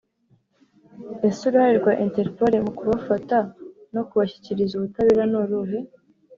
Ese 1.27 1.41
uruhare 1.47 1.75
rwa 1.81 1.93
Interpol 2.05 2.53
mu 2.65 2.71
kubafata 2.77 3.37
no 3.93 4.01
kubashyikiriza 4.07 4.73
ubutabera 4.75 5.23
ni 5.31 5.37
uruhe 5.41 5.77